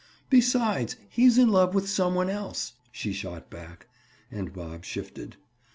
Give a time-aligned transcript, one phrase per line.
[0.31, 3.85] "Besides, he's in love with some one else," she shot back,
[4.31, 5.35] and Bob shifted.